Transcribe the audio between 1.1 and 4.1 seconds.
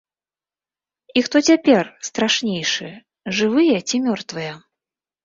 І хто цяпер страшнейшы, жывыя ці